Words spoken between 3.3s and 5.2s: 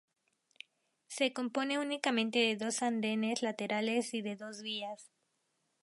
laterales y de dos vías.